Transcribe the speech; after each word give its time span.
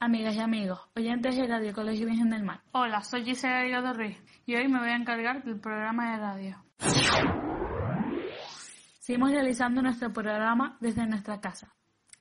amigas 0.00 0.36
y 0.36 0.40
amigos, 0.40 0.80
oyentes 0.96 1.36
de 1.36 1.46
Radio 1.46 1.72
Colegio 1.72 2.06
Virgen 2.06 2.30
del 2.30 2.44
Mar. 2.44 2.60
Hola, 2.72 3.02
soy 3.02 3.24
Gisela 3.24 3.60
Delgado 3.60 3.94
Ruiz 3.94 4.16
y 4.46 4.54
hoy 4.54 4.68
me 4.68 4.78
voy 4.78 4.90
a 4.90 4.96
encargar 4.96 5.42
del 5.42 5.58
programa 5.58 6.12
de 6.12 6.18
radio. 6.18 6.64
Seguimos 9.00 9.30
realizando 9.32 9.82
nuestro 9.82 10.12
programa 10.12 10.76
desde 10.80 11.06
nuestra 11.06 11.40
casa, 11.40 11.74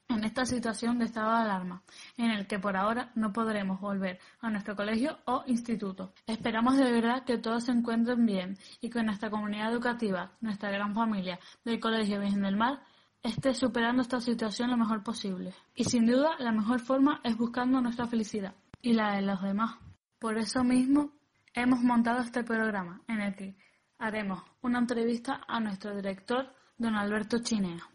en 0.08 0.24
esta 0.24 0.46
situación 0.46 0.98
de 0.98 1.06
estado 1.06 1.32
de 1.32 1.44
alarma, 1.44 1.84
en 2.18 2.32
el 2.32 2.48
que 2.48 2.58
por 2.58 2.76
ahora 2.76 3.12
no 3.14 3.32
podremos 3.32 3.80
volver 3.80 4.20
a 4.42 4.50
nuestro 4.50 4.76
colegio 4.76 5.20
o 5.26 5.44
instituto. 5.46 6.14
Esperamos 6.26 6.78
de 6.78 6.92
verdad 6.92 7.26
que 7.26 7.38
todos 7.38 7.66
se 7.66 7.74
encuentren 7.74 8.26
bien 8.26 8.58
y 8.82 8.90
que 8.90 9.04
nuestra 9.04 9.30
comunidad 9.30 9.72
educativa, 9.72 10.32
nuestra 10.42 10.72
gran 10.72 10.96
familia 10.96 11.40
del 11.64 11.80
Colegio 11.80 12.20
Virgen 12.20 12.42
del 12.42 12.58
Mar, 12.58 12.82
esté 13.28 13.54
superando 13.54 14.02
esta 14.02 14.20
situación 14.20 14.72
lo 14.72 14.78
mejor 14.78 15.04
posible. 15.04 15.54
Y 15.76 15.84
sin 15.84 16.06
duda, 16.06 16.36
la 16.40 16.52
mejor 16.52 16.80
forma 16.80 17.22
es 17.24 17.38
buscando 17.38 17.82
nuestra 17.82 18.08
felicidad 18.08 18.56
y 18.82 18.94
la 18.94 19.16
de 19.16 19.22
los 19.22 19.42
demás. 19.42 19.78
Por 20.20 20.38
eso 20.38 20.64
mismo, 20.64 21.12
hemos 21.54 21.82
montado 21.82 22.22
este 22.22 22.44
programa 22.44 23.02
en 23.08 23.22
el 23.22 23.36
que 23.36 23.56
haremos 24.00 24.42
una 24.62 24.80
entrevista 24.80 25.42
a 25.48 25.60
nuestro 25.60 25.96
director, 25.96 26.54
don 26.78 26.96
Alberto 26.96 27.40
Chinea. 27.40 27.88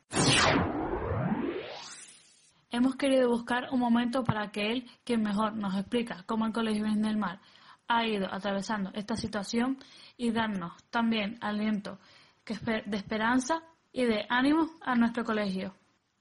Hemos 2.71 2.97
querido 2.97 3.29
buscar 3.29 3.69
un 3.71 3.81
momento 3.81 4.25
para 4.25 4.51
que 4.51 4.73
él, 4.73 4.91
quien 5.05 5.23
mejor 5.23 5.55
nos 5.55 5.75
explica 5.75 6.25
cómo 6.27 6.47
el 6.47 6.53
Colegio 6.53 6.85
Virgen 6.85 7.03
del 7.03 7.19
Mar 7.19 7.41
ha 7.87 8.07
ido 8.07 8.33
atravesando 8.33 8.91
esta 8.95 9.17
situación 9.17 9.79
y 10.17 10.31
darnos 10.31 10.73
también 10.91 11.37
aliento 11.43 11.99
de 12.47 12.97
esperanza 12.97 13.63
y 13.93 14.05
de 14.05 14.27
ánimo 14.29 14.71
a 14.81 14.95
nuestro 14.95 15.25
colegio. 15.25 15.75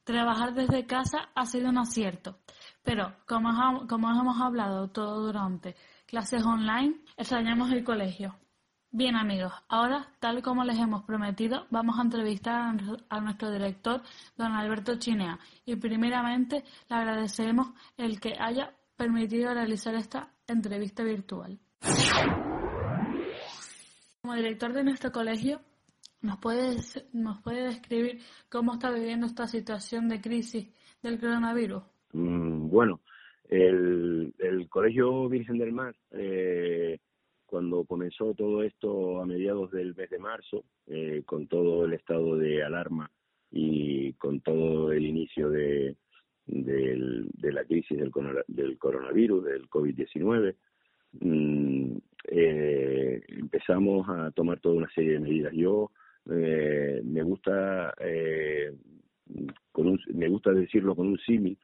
Trabajar 0.03 0.53
desde 0.53 0.86
casa 0.86 1.30
ha 1.36 1.45
sido 1.45 1.69
un 1.69 1.77
acierto, 1.77 2.39
pero 2.83 3.16
como, 3.27 3.88
como 3.88 4.09
hemos 4.09 4.41
hablado 4.41 4.89
todo 4.89 5.25
durante 5.25 5.75
clases 6.05 6.44
online, 6.44 6.95
extrañamos 7.17 7.72
el 7.72 7.83
colegio. 7.83 8.36
Bien 8.94 9.16
amigos, 9.16 9.53
ahora, 9.69 10.09
tal 10.19 10.42
como 10.42 10.66
les 10.66 10.77
hemos 10.77 11.03
prometido, 11.03 11.66
vamos 11.69 11.97
a 11.97 12.02
entrevistar 12.02 12.75
a 13.09 13.22
nuestro 13.22 13.49
director, 13.49 14.02
don 14.36 14.52
Alberto 14.52 14.97
Chinea, 14.97 15.39
y 15.66 15.77
primeramente 15.77 16.66
le 16.89 16.95
agradecemos 16.95 17.69
el 17.95 18.19
que 18.19 18.33
haya 18.38 18.73
permitido 18.97 19.53
realizar 19.53 19.95
esta 19.95 20.33
entrevista 20.45 21.03
virtual. 21.03 21.58
Como 24.22 24.33
director 24.36 24.73
de 24.73 24.83
nuestro 24.83 25.11
colegio, 25.14 25.61
¿Nos 26.22 26.38
puede, 26.38 26.77
¿Nos 27.14 27.41
puede 27.41 27.64
describir 27.64 28.19
cómo 28.50 28.73
está 28.73 28.91
viviendo 28.91 29.25
esta 29.25 29.47
situación 29.47 30.08
de 30.08 30.22
crisis 30.22 30.69
del 31.02 31.19
coronavirus? 31.19 31.83
Mm, 32.14 32.69
bueno, 32.69 33.02
el, 33.50 34.33
el, 34.38 34.69
Colegio 34.69 35.27
Virgen 35.30 35.58
del 35.58 35.72
Mar, 35.72 35.95
eh, 36.11 36.99
cuando 37.45 37.83
comenzó 37.86 38.33
todo 38.36 38.61
esto 38.61 39.19
a 39.19 39.25
mediados 39.25 39.72
del 39.72 39.95
mes 39.95 40.09
de 40.11 40.19
marzo, 40.19 40.64
eh, 40.87 41.23
con 41.26 41.48
todo 41.48 41.86
el 41.86 41.93
estado 41.93 42.38
de 42.38 42.64
alarma 42.64 43.09
y 43.49 44.14
con 44.14 44.42
todo 44.42 44.92
el 44.92 45.05
inicio 45.05 45.49
de, 45.49 45.95
de 46.45 47.52
la 47.52 47.65
crisis 47.65 47.98
del, 47.98 48.11
del 48.48 48.77
coronavirus, 48.77 49.45
del 49.45 49.70
COVID-19, 49.70 50.55
mm, 51.20 51.98
eh, 52.27 53.21
empezamos 53.27 54.08
a 54.08 54.32
tomar 54.32 54.59
toda 54.59 54.76
una 54.76 54.89
serie 54.92 55.14
de 55.14 55.20
medidas. 55.20 55.53
Yo 55.53 55.92
eh, 56.30 57.02
me 57.04 57.23
gusta 57.23 57.93
eh, 57.99 58.73
con 59.71 59.87
un, 59.87 59.99
me 60.14 60.27
gusta 60.27 60.52
decirlo 60.52 60.95
con 60.95 61.08
un 61.08 61.17
símil 61.20 61.58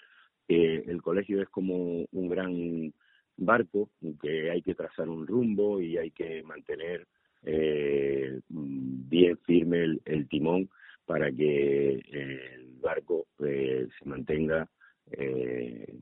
el 0.48 1.02
colegio 1.02 1.42
es 1.42 1.50
como 1.50 2.06
un 2.10 2.30
gran 2.30 2.94
barco 3.36 3.90
que 4.22 4.50
hay 4.50 4.62
que 4.62 4.76
trazar 4.76 5.10
un 5.10 5.28
rumbo 5.28 5.80
y 5.80 5.98
hay 5.98 6.12
que 6.12 6.42
mantener 6.44 7.06
eh, 7.44 8.40
bien 8.50 9.38
firme 9.46 10.00
el, 10.04 10.28
timón 10.28 10.70
para 11.06 11.32
que 11.32 12.04
el 12.12 12.76
barco 12.82 13.28
eh, 13.40 13.88
se 13.98 14.10
mantenga 14.10 14.68
eh, 15.12 15.98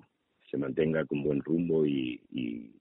se 0.50 0.58
mantenga 0.58 1.06
con 1.06 1.24
buen 1.24 1.42
rumbo 1.44 1.86
y, 1.86 2.22
y 2.32 2.72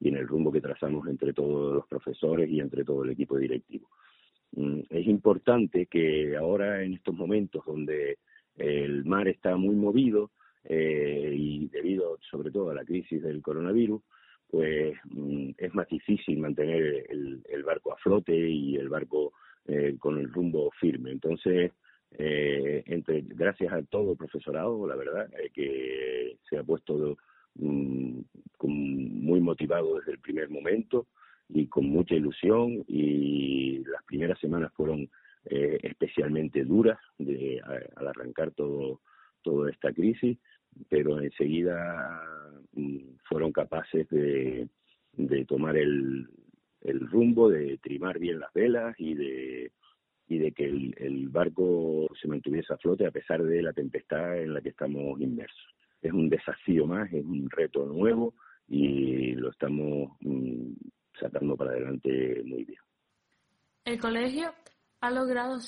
en 0.00 0.16
el 0.16 0.28
rumbo 0.28 0.52
que 0.52 0.60
trazamos 0.60 1.08
entre 1.08 1.32
todos 1.32 1.74
los 1.74 1.86
profesores 1.86 2.48
y 2.48 2.60
entre 2.60 2.84
todo 2.84 3.02
el 3.02 3.10
equipo 3.10 3.36
directivo. 3.36 3.88
Mm, 4.52 4.80
es 4.88 5.06
importante 5.06 5.86
que 5.86 6.36
ahora 6.36 6.82
en 6.82 6.94
estos 6.94 7.14
momentos 7.14 7.64
donde 7.66 8.18
el 8.56 9.04
mar 9.04 9.28
está 9.28 9.56
muy 9.56 9.76
movido 9.76 10.30
eh, 10.64 11.32
y 11.36 11.68
debido 11.68 12.18
sobre 12.30 12.50
todo 12.50 12.70
a 12.70 12.74
la 12.74 12.84
crisis 12.84 13.22
del 13.22 13.42
coronavirus, 13.42 14.02
pues 14.50 14.96
mm, 15.04 15.50
es 15.56 15.74
más 15.74 15.88
difícil 15.88 16.38
mantener 16.38 17.06
el, 17.08 17.62
barco 17.64 17.92
a 17.92 17.96
flote 17.98 18.34
y 18.34 18.76
el 18.76 18.88
barco 18.88 19.32
eh, 19.66 19.96
con 19.98 20.18
el 20.18 20.32
rumbo 20.32 20.70
firme. 20.80 21.10
Entonces, 21.10 21.72
eh, 22.12 22.82
entre 22.86 23.20
gracias 23.22 23.72
a 23.72 23.82
todo 23.82 24.12
el 24.12 24.18
profesorado, 24.18 24.86
la 24.86 24.96
verdad, 24.96 25.30
que 25.52 26.38
se 26.48 26.56
ha 26.56 26.62
puesto 26.62 27.18
mm, 27.56 28.20
muy 28.62 29.40
motivado 29.40 29.98
desde 29.98 30.12
el 30.12 30.18
primer 30.18 30.48
momento 30.48 31.06
y 31.48 31.66
con 31.66 31.86
mucha 31.86 32.14
ilusión 32.14 32.84
y 32.86 33.78
las 33.84 34.02
primeras 34.04 34.38
semanas 34.38 34.72
fueron 34.74 35.08
eh, 35.46 35.78
especialmente 35.82 36.64
duras 36.64 36.98
de, 37.18 37.60
al 37.96 38.08
arrancar 38.08 38.50
todo 38.52 39.00
toda 39.42 39.70
esta 39.70 39.92
crisis, 39.92 40.36
pero 40.88 41.20
enseguida 41.20 42.22
mm, 42.72 42.98
fueron 43.28 43.52
capaces 43.52 44.08
de, 44.10 44.68
de 45.12 45.44
tomar 45.46 45.76
el, 45.76 46.28
el 46.82 47.00
rumbo, 47.08 47.48
de 47.48 47.78
trimar 47.78 48.18
bien 48.18 48.40
las 48.40 48.52
velas 48.52 48.94
y 48.98 49.14
de 49.14 49.72
y 50.30 50.36
de 50.36 50.52
que 50.52 50.66
el, 50.66 50.94
el, 50.98 51.28
barco 51.30 52.06
se 52.20 52.28
mantuviese 52.28 52.74
a 52.74 52.76
flote 52.76 53.06
a 53.06 53.10
pesar 53.10 53.42
de 53.42 53.62
la 53.62 53.72
tempestad 53.72 54.42
en 54.42 54.52
la 54.52 54.60
que 54.60 54.68
estamos 54.68 55.18
inmersos. 55.22 55.74
Es 56.02 56.12
un 56.12 56.28
desafío 56.28 56.86
más, 56.86 57.10
es 57.10 57.24
un 57.24 57.48
reto 57.48 57.86
nuevo 57.86 58.34
y 58.68 59.32
lo 59.36 59.50
estamos 59.50 60.18
sacando 61.18 61.56
para 61.56 61.72
adelante 61.72 62.42
muy 62.44 62.64
bien. 62.64 62.80
El 63.84 63.98
colegio 64.00 64.52
ha 65.00 65.10
logrado 65.10 65.58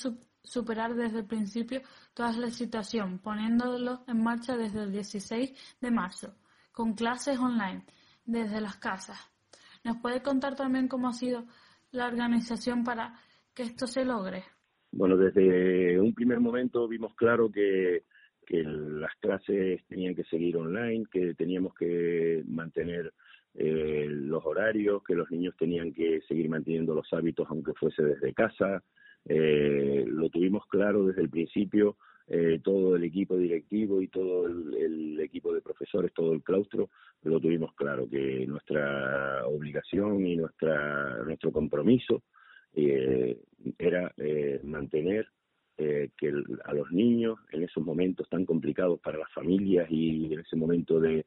superar 0.43 0.95
desde 0.95 1.19
el 1.19 1.25
principio 1.25 1.81
toda 2.13 2.31
la 2.33 2.49
situación, 2.49 3.19
poniéndolo 3.19 4.03
en 4.07 4.23
marcha 4.23 4.57
desde 4.57 4.83
el 4.83 4.91
16 4.91 5.77
de 5.79 5.91
marzo, 5.91 6.35
con 6.71 6.93
clases 6.93 7.39
online 7.39 7.85
desde 8.25 8.61
las 8.61 8.77
casas. 8.77 9.17
¿Nos 9.83 9.97
puede 9.97 10.21
contar 10.21 10.55
también 10.55 10.87
cómo 10.87 11.07
ha 11.09 11.13
sido 11.13 11.45
la 11.91 12.07
organización 12.07 12.83
para 12.83 13.19
que 13.53 13.63
esto 13.63 13.87
se 13.87 14.05
logre? 14.05 14.43
Bueno, 14.91 15.17
desde 15.17 15.99
un 15.99 16.13
primer 16.13 16.39
momento 16.39 16.87
vimos 16.87 17.15
claro 17.15 17.49
que, 17.49 18.03
que 18.45 18.63
las 18.63 19.15
clases 19.19 19.83
tenían 19.87 20.13
que 20.13 20.25
seguir 20.25 20.57
online, 20.57 21.05
que 21.11 21.33
teníamos 21.33 21.73
que 21.73 22.43
mantener 22.47 23.13
eh, 23.53 24.07
los 24.09 24.45
horarios, 24.45 25.03
que 25.03 25.15
los 25.15 25.29
niños 25.29 25.55
tenían 25.57 25.91
que 25.91 26.21
seguir 26.27 26.49
manteniendo 26.49 26.95
los 26.95 27.11
hábitos 27.11 27.47
aunque 27.49 27.73
fuese 27.73 28.03
desde 28.03 28.33
casa. 28.33 28.83
Eh, 29.25 30.05
lo 30.07 30.29
tuvimos 30.29 30.65
claro 30.67 31.05
desde 31.05 31.21
el 31.21 31.29
principio, 31.29 31.97
eh, 32.27 32.59
todo 32.63 32.95
el 32.95 33.03
equipo 33.03 33.35
directivo 33.35 34.01
y 34.01 34.07
todo 34.07 34.47
el, 34.47 35.19
equipo 35.19 35.53
de 35.53 35.61
profesores, 35.61 36.13
todo 36.13 36.33
el 36.33 36.41
claustro, 36.41 36.89
lo 37.23 37.39
tuvimos 37.39 37.73
claro, 37.75 38.09
que 38.09 38.45
nuestra 38.47 39.45
obligación 39.45 40.25
y 40.25 40.35
nuestra 40.35 41.23
nuestro 41.23 41.51
compromiso 41.51 42.23
eh, 42.73 43.39
era 43.77 44.13
mantener 44.63 45.27
que 45.77 46.33
a 46.65 46.73
los 46.73 46.91
niños 46.91 47.39
en 47.51 47.63
esos 47.63 47.83
momentos 47.83 48.29
tan 48.29 48.45
complicados 48.45 48.99
para 48.99 49.17
las 49.17 49.31
familias 49.33 49.87
y 49.89 50.31
en 50.31 50.41
ese 50.41 50.55
momento 50.55 50.99
de, 50.99 51.25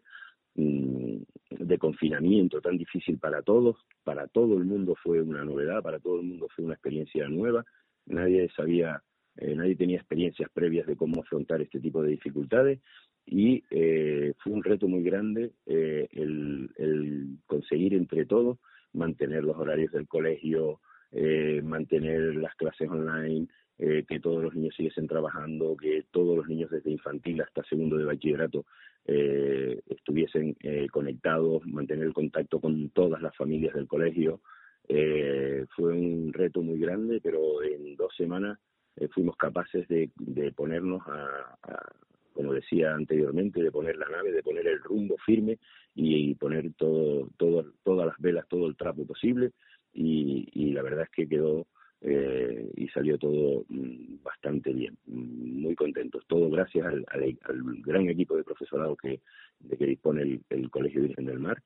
de 0.55 1.79
confinamiento 1.79 2.61
tan 2.61 2.77
difícil 2.79 3.19
para 3.19 3.43
todos, 3.43 3.77
para 4.05 4.29
todo 4.29 4.57
el 4.57 4.65
mundo 4.65 4.95
fue 5.03 5.21
una 5.21 5.45
novedad, 5.45 5.83
para 5.83 5.99
todo 5.99 6.21
el 6.21 6.27
mundo 6.27 6.49
fue 6.55 6.65
una 6.65 6.75
experiencia 6.75 7.29
nueva, 7.29 7.65
nadie 8.07 8.49
sabía, 8.57 9.03
eh, 9.37 9.55
nadie 9.55 9.77
tenía 9.77 9.97
experiencias 9.97 10.49
previas 10.53 10.87
de 10.87 10.97
cómo 10.97 11.21
afrontar 11.21 11.61
este 11.61 11.81
tipo 11.81 12.03
de 12.03 12.11
dificultades 12.11 12.81
y 13.27 13.65
eh, 13.71 14.35
fue 14.39 14.53
un 14.53 14.63
reto 14.63 14.87
muy 14.87 15.03
grande 15.03 15.53
eh, 15.67 16.09
el, 16.13 16.71
el, 16.77 17.39
conseguir 17.47 17.95
entre 17.95 18.27
todos 18.27 18.59
mantener 18.93 19.45
los 19.45 19.57
horarios 19.57 19.93
del 19.93 20.07
colegio, 20.07 20.81
eh, 21.11 21.61
mantener 21.63 22.37
las 22.37 22.55
clases 22.55 22.89
online, 22.89 23.49
eh, 23.79 24.05
que 24.07 24.21
todos 24.21 24.43
los 24.43 24.55
niños 24.55 24.75
siguiesen 24.77 25.07
trabajando, 25.07 25.77
que 25.77 26.05
todos 26.11 26.37
los 26.37 26.47
niños 26.47 26.71
desde 26.71 26.91
infantil 26.91 27.41
hasta 27.43 27.65
segundo 27.65 27.97
de 27.97 28.05
bachillerato 28.05 28.65
eh, 29.07 29.81
estuviesen 29.89 30.57
eh, 30.61 30.87
conectados, 30.91 31.67
mantener 31.67 32.07
el 32.07 32.15
contacto 32.15 32.61
con 32.61 32.91
todas 32.91 33.21
las 33.21 33.37
familias 33.37 33.75
del 33.75 33.87
colegio. 33.87 34.41
Eh, 34.89 35.67
fue 35.75 35.93
un 35.93 36.33
reto 36.33 36.63
muy 36.63 36.79
grande, 36.79 37.21
pero 37.23 37.63
en 37.63 37.97
dos 37.97 38.15
semanas 38.17 38.59
eh, 38.97 39.09
fuimos 39.09 39.37
capaces 39.37 39.89
de, 39.89 40.11
ponernos 40.55 41.03
a, 41.07 41.57
como 42.33 42.53
decía 42.53 42.95
anteriormente, 42.95 43.63
de 43.63 43.73
poner 43.73 43.97
la 43.97 44.09
nave, 44.09 44.33
de 44.33 44.43
poner 44.43 44.67
el 44.67 44.81
rumbo 44.81 45.17
firme 45.25 45.59
y, 45.95 46.31
y 46.31 46.35
poner 46.35 46.73
todo, 46.75 47.29
todo, 47.37 47.73
todas 47.83 48.07
las 48.07 48.19
velas, 48.19 48.47
todo 48.49 48.67
el 48.67 48.77
trapo 48.77 49.07
posible. 49.07 49.53
Y, 49.93 50.49
y 50.53 50.73
la 50.73 50.83
verdad 50.83 51.05
es 51.05 51.11
que 51.11 51.29
quedó 51.29 51.67
eh, 52.07 52.71
y 52.77 52.87
salió 52.89 53.17
todo 53.17 53.65
mm, 53.67 54.23
bastante 54.23 54.75
bien, 54.75 54.95
mm, 55.07 55.63
muy 55.63 55.75
contentos, 55.75 56.23
todo 56.27 56.51
gracias 56.51 56.87
al, 56.87 57.07
al, 57.09 57.37
gran 57.81 58.07
equipo 58.11 58.37
de 58.37 58.45
profesorado 58.45 58.95
que, 58.95 59.21
dispone 59.59 60.41
el, 60.51 60.71
Colegio 60.71 61.01
Virgen 61.01 61.25
del 61.25 61.39
Mar 61.39 61.63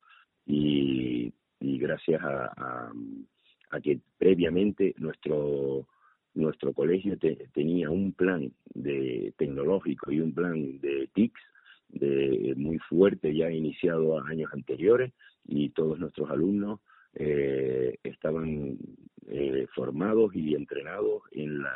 y, 0.47 1.33
gracias 1.61 2.23
a, 2.23 2.93
a, 3.71 3.81
que 3.81 3.99
previamente 4.17 4.95
nuestro 4.99 5.87
nuestro 6.35 6.73
colegio 6.73 7.19
te, 7.19 7.49
tenía 7.53 7.91
un 7.91 8.13
plan 8.13 8.53
de 8.75 9.35
tecnológico 9.39 10.13
y 10.13 10.21
un 10.21 10.33
plan 10.33 10.79
de 10.79 11.09
TICS 11.15 11.41
de, 11.89 12.55
muy 12.57 12.79
fuerte 12.79 13.35
ya 13.35 13.51
iniciado 13.51 14.21
años 14.25 14.53
anteriores 14.53 15.13
y 15.49 15.71
todos 15.71 15.99
nuestros 15.99 16.31
alumnos 16.31 16.79
eh, 17.19 17.99
estaban 18.03 18.79
eh, 19.27 19.67
formados 19.75 20.35
y 20.35 20.55
entrenados 20.55 21.23
en 21.33 21.63
la 21.63 21.75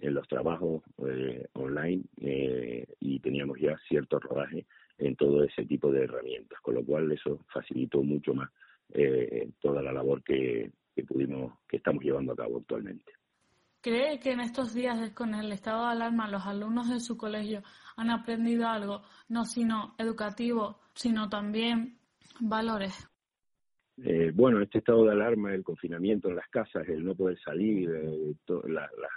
en 0.00 0.14
los 0.14 0.26
trabajos 0.28 0.82
eh, 1.06 1.46
online 1.54 2.04
eh, 2.20 2.86
y 3.00 3.18
teníamos 3.20 3.58
ya 3.60 3.76
cierto 3.88 4.18
rodaje 4.20 4.66
en 4.98 5.16
todo 5.16 5.42
ese 5.44 5.64
tipo 5.64 5.90
de 5.90 6.04
herramientas, 6.04 6.60
con 6.60 6.74
lo 6.74 6.84
cual 6.84 7.10
eso 7.10 7.40
facilitó 7.52 8.02
mucho 8.02 8.34
más 8.34 8.50
eh, 8.94 9.50
toda 9.60 9.82
la 9.82 9.92
labor 9.92 10.22
que, 10.22 10.72
pudimos, 11.06 11.52
que 11.68 11.76
estamos 11.76 12.02
llevando 12.02 12.32
a 12.32 12.36
cabo 12.36 12.58
actualmente. 12.58 13.12
¿Cree 13.80 14.18
que 14.18 14.32
en 14.32 14.40
estos 14.40 14.74
días 14.74 15.12
con 15.12 15.34
el 15.34 15.52
estado 15.52 15.86
de 15.86 15.92
alarma 15.92 16.28
los 16.28 16.44
alumnos 16.44 16.90
de 16.90 16.98
su 16.98 17.16
colegio 17.16 17.62
han 17.96 18.10
aprendido 18.10 18.66
algo, 18.66 19.02
no 19.28 19.44
sino 19.44 19.94
educativo, 19.98 20.80
sino 20.94 21.28
también 21.28 21.98
valores? 22.40 23.08
Eh, 24.04 24.30
bueno, 24.34 24.60
este 24.60 24.78
estado 24.78 25.04
de 25.04 25.12
alarma, 25.12 25.54
el 25.54 25.64
confinamiento 25.64 26.28
en 26.28 26.36
las 26.36 26.48
casas, 26.48 26.88
el 26.88 27.04
no 27.04 27.14
poder 27.14 27.38
salir, 27.40 27.90
eh, 27.90 28.34
la, 28.68 28.82
las 28.82 29.10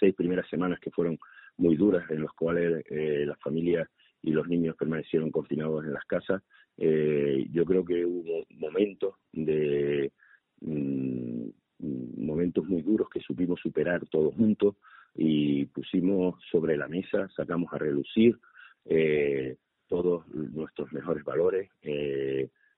seis 0.00 0.14
primeras 0.14 0.48
semanas 0.48 0.80
que 0.80 0.90
fueron 0.90 1.18
muy 1.58 1.76
duras, 1.76 2.08
en 2.10 2.22
las 2.22 2.32
cuales 2.32 2.84
eh, 2.90 3.24
las 3.26 3.38
familias 3.40 3.88
y 4.22 4.32
los 4.32 4.48
niños 4.48 4.76
permanecieron 4.76 5.30
confinados 5.30 5.84
en 5.84 5.92
las 5.92 6.04
casas, 6.04 6.42
eh, 6.78 7.46
yo 7.52 7.64
creo 7.64 7.84
que 7.84 8.04
hubo 8.04 8.44
momentos 8.50 9.14
de 9.32 10.10
mmm, 10.60 11.48
momentos 12.16 12.64
muy 12.66 12.82
duros 12.82 13.08
que 13.10 13.20
supimos 13.20 13.60
superar 13.60 14.06
todos 14.06 14.34
juntos 14.34 14.76
y 15.14 15.66
pusimos 15.66 16.42
sobre 16.50 16.76
la 16.76 16.88
mesa, 16.88 17.28
sacamos 17.36 17.72
a 17.72 17.78
relucir 17.78 18.38
eh, 18.86 19.56
todos 19.86 20.26
nuestros 20.28 20.92
mejores 20.92 21.22
valores. 21.24 21.70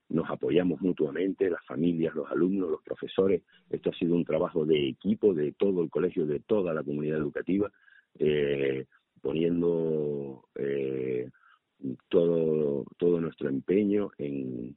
Nos 0.08 0.31
apoyamos 0.31 0.81
mutuamente, 0.81 1.50
las 1.50 1.64
familias, 1.64 2.14
los 2.14 2.31
alumnos, 2.31 2.70
los 2.70 2.82
profesores. 2.82 3.43
Esto 3.70 3.91
ha 3.91 3.94
sido 3.94 4.14
un 4.14 4.25
trabajo 4.25 4.64
de 4.64 4.88
equipo 4.88 5.35
de 5.35 5.53
todo 5.53 5.82
el 5.82 5.91
colegio, 5.91 6.26
de 6.26 6.41
toda 6.41 6.73
la 6.73 6.82
comunidad 6.82 7.19
educativa, 7.19 7.70
eh, 8.19 8.87
poniendo 9.20 10.44
eh, 10.55 11.29
todo, 12.08 12.85
todo 12.97 13.20
nuestro 13.20 13.49
empeño 13.49 14.11
en, 14.19 14.76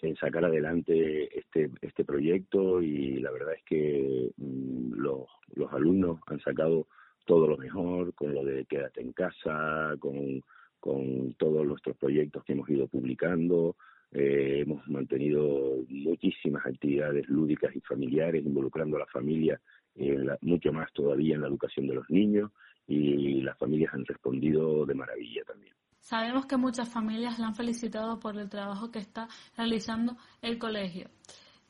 en 0.00 0.16
sacar 0.16 0.44
adelante 0.44 1.38
este, 1.38 1.70
este 1.82 2.04
proyecto 2.04 2.82
y 2.82 3.20
la 3.20 3.30
verdad 3.30 3.54
es 3.54 3.62
que 3.64 4.30
mmm, 4.36 4.94
los, 4.94 5.26
los 5.54 5.72
alumnos 5.72 6.20
han 6.26 6.40
sacado 6.40 6.86
todo 7.26 7.46
lo 7.46 7.56
mejor 7.58 8.14
con 8.14 8.34
lo 8.34 8.44
de 8.44 8.64
quédate 8.64 9.02
en 9.02 9.12
casa, 9.12 9.94
con, 10.00 10.42
con 10.80 11.34
todos 11.34 11.66
nuestros 11.66 11.96
proyectos 11.96 12.42
que 12.44 12.54
hemos 12.54 12.68
ido 12.70 12.88
publicando, 12.88 13.76
eh, 14.12 14.62
hemos 14.62 14.86
mantenido 14.88 15.84
muchísimas 15.88 16.66
actividades 16.66 17.28
lúdicas 17.28 17.74
y 17.74 17.80
familiares 17.80 18.44
involucrando 18.44 18.96
a 18.96 19.00
la 19.00 19.06
familia 19.06 19.60
en 19.94 20.26
la, 20.26 20.38
mucho 20.42 20.72
más 20.72 20.92
todavía 20.92 21.34
en 21.34 21.42
la 21.42 21.48
educación 21.48 21.86
de 21.86 21.94
los 21.94 22.10
niños 22.10 22.50
y 22.86 23.40
las 23.42 23.56
familias 23.56 23.94
han 23.94 24.04
respondido 24.04 24.84
de 24.84 24.94
maravilla 24.94 25.44
también. 25.44 25.74
Sabemos 26.00 26.46
que 26.46 26.56
muchas 26.56 26.88
familias 26.88 27.38
le 27.38 27.44
han 27.44 27.54
felicitado 27.54 28.18
por 28.18 28.36
el 28.36 28.48
trabajo 28.48 28.90
que 28.90 28.98
está 28.98 29.28
realizando 29.56 30.16
el 30.42 30.58
colegio, 30.58 31.08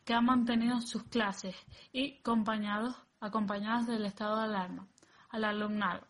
que 0.05 0.15
ha 0.15 0.21
mantenido 0.21 0.81
sus 0.81 1.03
clases 1.05 1.55
y 1.93 2.21
acompañados, 2.21 2.97
acompañadas 3.21 3.87
del 3.87 4.07
estado 4.07 4.39
de 4.39 4.45
alarma 4.45 4.89
al 5.29 5.45
alumnado. 5.45 6.07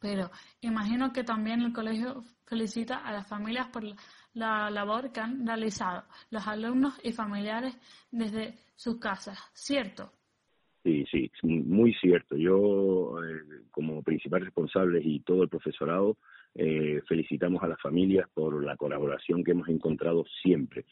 Pero 0.00 0.30
imagino 0.60 1.12
que 1.12 1.24
también 1.24 1.62
el 1.62 1.72
colegio 1.72 2.22
felicita 2.44 2.96
a 2.96 3.12
las 3.12 3.26
familias 3.26 3.68
por 3.68 3.84
la 3.84 3.96
labor 4.38 5.12
que 5.12 5.20
han 5.20 5.46
realizado 5.46 6.04
los 6.30 6.46
alumnos 6.46 6.98
y 7.02 7.12
familiares 7.12 7.76
desde 8.10 8.54
sus 8.76 8.98
casas, 8.98 9.38
¿cierto? 9.52 10.12
Sí, 10.84 11.04
sí, 11.10 11.30
muy 11.42 11.92
cierto. 11.94 12.36
Yo, 12.36 13.22
eh, 13.22 13.64
como 13.70 14.02
principal 14.02 14.42
responsable 14.42 15.00
y 15.02 15.20
todo 15.20 15.42
el 15.42 15.48
profesorado, 15.48 16.16
eh, 16.54 17.02
felicitamos 17.06 17.62
a 17.62 17.68
las 17.68 17.80
familias 17.80 18.28
por 18.32 18.64
la 18.64 18.76
colaboración 18.76 19.44
que 19.44 19.50
hemos 19.50 19.68
encontrado 19.68 20.24
siempre. 20.42 20.86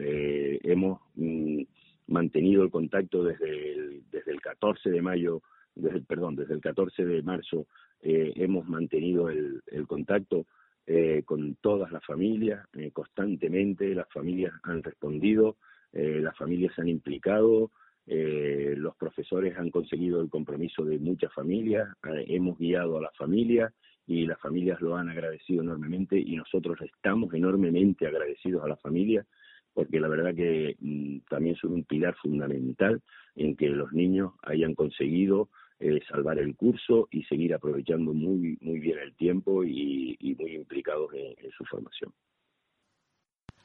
Eh, 0.00 0.60
hemos 0.62 1.00
mm, 1.16 1.62
mantenido 2.06 2.62
el 2.62 2.70
contacto 2.70 3.24
desde 3.24 3.72
el, 3.72 4.02
desde 4.10 4.32
el 4.32 4.40
14 4.40 4.90
de 4.90 5.02
mayo, 5.02 5.42
desde, 5.74 6.02
perdón, 6.02 6.36
desde 6.36 6.54
el 6.54 6.60
14 6.60 7.04
de 7.04 7.22
marzo 7.22 7.66
eh, 8.00 8.32
hemos 8.36 8.68
mantenido 8.68 9.28
el 9.28 9.86
contacto 9.86 10.46
eh, 10.86 11.22
con 11.24 11.56
todas 11.56 11.92
las 11.92 12.04
familias, 12.04 12.66
eh, 12.74 12.90
constantemente 12.92 13.94
las 13.94 14.08
familias 14.12 14.52
han 14.64 14.82
respondido, 14.82 15.56
eh, 15.92 16.20
las 16.22 16.36
familias 16.36 16.74
se 16.74 16.82
han 16.82 16.88
implicado, 16.88 17.70
eh, 18.06 18.74
los 18.76 18.96
profesores 18.96 19.56
han 19.56 19.70
conseguido 19.70 20.20
el 20.20 20.28
compromiso 20.28 20.84
de 20.84 20.98
muchas 20.98 21.32
familias, 21.32 21.88
eh, 22.04 22.24
hemos 22.28 22.58
guiado 22.58 22.98
a 22.98 23.02
las 23.02 23.16
familias 23.16 23.72
y 24.06 24.26
las 24.26 24.40
familias 24.40 24.80
lo 24.80 24.96
han 24.96 25.08
agradecido 25.08 25.62
enormemente 25.62 26.18
y 26.18 26.34
nosotros 26.36 26.80
estamos 26.80 27.32
enormemente 27.34 28.06
agradecidos 28.06 28.64
a 28.64 28.68
las 28.68 28.80
familias 28.80 29.26
porque 29.72 30.00
la 30.00 30.08
verdad 30.08 30.34
que 30.34 30.76
mm, 30.80 31.18
también 31.30 31.56
son 31.56 31.72
un 31.72 31.84
pilar 31.84 32.14
fundamental 32.16 33.00
en 33.36 33.56
que 33.56 33.68
los 33.68 33.92
niños 33.92 34.32
hayan 34.42 34.74
conseguido 34.74 35.48
eh, 35.82 36.00
salvar 36.08 36.38
el 36.38 36.54
curso 36.54 37.08
y 37.10 37.24
seguir 37.24 37.52
aprovechando 37.54 38.14
muy 38.14 38.56
muy 38.60 38.78
bien 38.78 38.98
el 38.98 39.14
tiempo 39.16 39.64
y, 39.64 40.16
y 40.20 40.34
muy 40.36 40.54
implicados 40.54 41.12
en, 41.12 41.34
en, 41.44 41.50
su 41.50 41.64
formación. 41.64 42.12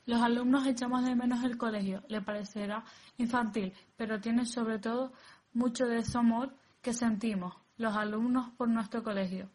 Los 0.08 0.22
alumnos 0.22 0.66
echamos 0.66 1.06
de 1.06 1.16
menos 1.16 1.44
el 1.44 1.58
colegio, 1.58 2.02
le 2.08 2.22
parecerá 2.22 2.84
infantil, 3.18 3.72
pero 3.96 4.20
tiene 4.20 4.46
sobre 4.46 4.80
todo 4.80 5.12
mucho 5.54 5.86
de 5.86 5.98
ese 5.98 6.18
amor 6.18 6.50
que 6.82 6.92
sentimos 6.94 7.54
los 7.78 7.96
alumnos 7.96 8.50
por 8.58 8.68
nuestro 8.68 9.04
colegio. 9.04 9.50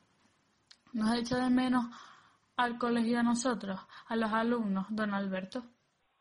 ¿Nos 0.92 1.18
echa 1.18 1.42
de 1.42 1.50
menos 1.50 1.86
al 2.56 2.78
colegio 2.78 3.18
a 3.18 3.22
nosotros, 3.24 3.80
a 4.06 4.14
los 4.14 4.30
alumnos, 4.32 4.86
don 4.90 5.14
Alberto? 5.14 5.64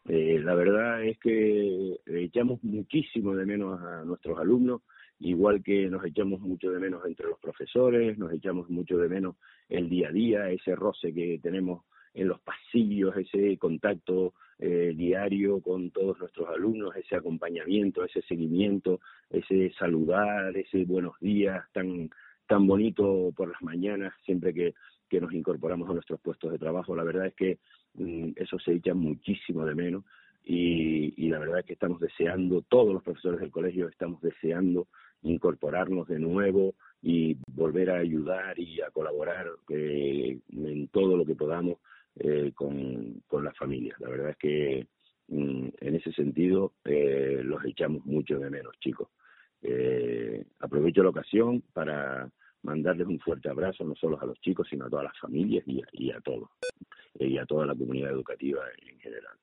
Eh, 0.05 0.39
la 0.39 0.55
verdad 0.55 1.03
es 1.03 1.19
que 1.19 2.00
echamos 2.07 2.63
muchísimo 2.63 3.36
de 3.36 3.45
menos 3.45 3.79
a 3.79 4.03
nuestros 4.03 4.39
alumnos 4.39 4.81
igual 5.22 5.63
que 5.63 5.88
nos 5.90 6.04
echamos 6.06 6.42
mucho 6.42 6.72
de 6.72 6.80
menos 6.80 7.06
entre 7.06 7.28
los 7.28 7.40
profesores, 7.40 8.18
nos 8.18 8.34
echamos 8.34 8.70
mucho 8.70 8.98
de 8.98 9.08
menos 9.08 9.36
el 9.70 9.90
día 9.90 10.10
a 10.10 10.12
día, 10.12 10.50
ese 10.50 10.75
roce 10.75 11.13
que 11.13 11.40
tenemos 11.42 11.84
en 12.13 12.28
los 12.28 12.42
pasillos, 12.42 13.16
ese 13.16 13.58
contacto 13.58 14.34
eh, 14.60 14.94
diario 14.96 15.62
con 15.62 15.92
todos 15.92 16.20
nuestros 16.20 16.50
alumnos, 16.50 16.96
ese 16.96 17.16
acompañamiento, 17.16 18.04
ese 18.04 18.22
seguimiento, 18.24 19.00
ese 19.30 19.72
saludar, 19.78 20.56
ese 20.58 20.86
buenos 20.86 21.13
días 21.20 21.63
tan 21.72 22.10
tan 22.48 22.68
bonito 22.68 23.32
por 23.34 23.50
las 23.50 23.62
mañanas 23.62 24.13
siempre 24.25 24.54
que, 24.54 24.74
que 25.08 25.22
nos 25.22 25.32
incorporamos 25.34 25.90
a 25.90 25.94
nuestros 25.94 26.20
puestos 26.20 26.51
de 26.51 26.60
trabajo. 26.60 26.94
La 26.96 27.04
verdad 27.04 27.28
es 27.28 27.34
que 27.34 27.60
mm, 27.94 28.32
eso 28.36 28.60
se 28.60 28.74
echa 28.74 28.94
muchísimo 28.94 29.66
de 29.66 29.74
menos 29.74 30.04
y, 30.44 31.13
y 31.16 31.30
la 31.30 31.40
verdad 31.40 31.60
es 31.60 31.66
que 31.66 31.74
estamos 31.74 32.01
deseando, 32.01 32.62
todos 32.63 32.94
los 32.94 33.04
profesores 33.04 33.40
del 33.40 33.51
colegio 33.51 33.88
estamos 33.88 34.22
deseando 34.22 34.88
incorporarnos 35.24 36.08
de 36.08 36.20
nuevo 36.20 36.74
y 37.01 37.38
volver 37.48 37.92
a 37.92 37.98
ayudar 37.98 38.60
y 38.60 38.82
a 38.82 38.92
colaborar 38.92 39.48
eh, 39.70 40.40
en 40.51 40.88
todo 40.90 41.18
lo 41.18 41.25
que 41.25 41.36
podamos 41.36 41.78
eh, 42.16 42.51
con, 42.54 43.22
con 43.28 43.44
las 43.44 43.58
familias. 43.58 44.00
La 44.00 44.10
verdad 44.10 44.32
es 44.32 44.38
que 44.38 44.88
mm, 45.28 45.68
en 45.80 45.96
ese 45.96 46.12
sentido 46.13 46.74
eh, 46.86 47.42
los 47.44 47.63
echamos 47.66 48.06
mucho 48.06 48.40
de 48.40 48.50
menos, 48.50 48.74
chicos. 48.80 49.10
Eh, 49.63 50.44
aprovecho 50.60 51.04
la 51.04 51.10
ocasión 51.10 51.62
para 51.74 52.30
mandarles 52.63 53.08
un 53.08 53.20
fuerte 53.20 53.50
abrazo 53.50 53.84
no 53.84 53.96
solo 53.96 54.20
a 54.22 54.25
los 54.25 54.40
chicos, 54.42 54.68
sino 54.70 54.86
a 54.86 54.90
todas 54.90 55.06
las 55.06 55.20
familias 55.20 55.63
y 55.68 55.82
a, 55.82 55.86
y 55.94 56.12
a 56.12 56.20
todos, 56.22 56.50
eh, 57.20 57.28
y 57.28 57.38
a 57.38 57.46
toda 57.46 57.66
la 57.66 57.75
comunidad 57.75 58.12
educativa 58.12 58.62
en 58.88 59.00
general. 59.00 59.36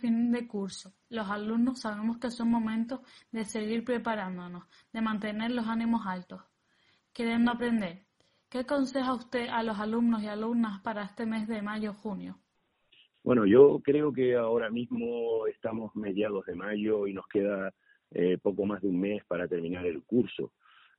Fin 0.00 0.30
de 0.30 0.46
curso. 0.46 0.92
Los 1.08 1.28
alumnos 1.28 1.80
sabemos 1.80 2.18
que 2.18 2.30
son 2.30 2.50
momentos 2.50 3.00
de 3.32 3.44
seguir 3.44 3.84
preparándonos, 3.84 4.64
de 4.92 5.00
mantener 5.00 5.50
los 5.50 5.66
ánimos 5.66 6.06
altos, 6.06 6.40
queriendo 7.12 7.50
aprender. 7.50 8.04
¿Qué 8.48 8.58
aconseja 8.58 9.12
usted 9.12 9.48
a 9.48 9.62
los 9.62 9.78
alumnos 9.78 10.22
y 10.22 10.28
alumnas 10.28 10.80
para 10.82 11.02
este 11.02 11.26
mes 11.26 11.48
de 11.48 11.62
mayo-junio? 11.62 12.38
Bueno, 13.24 13.44
yo 13.44 13.80
creo 13.82 14.12
que 14.12 14.36
ahora 14.36 14.70
mismo 14.70 15.46
estamos 15.48 15.94
mediados 15.96 16.46
de 16.46 16.54
mayo 16.54 17.06
y 17.06 17.12
nos 17.12 17.26
queda 17.26 17.72
eh, 18.12 18.38
poco 18.38 18.64
más 18.64 18.82
de 18.82 18.88
un 18.88 19.00
mes 19.00 19.24
para 19.24 19.48
terminar 19.48 19.84
el 19.86 20.02
curso. 20.04 20.52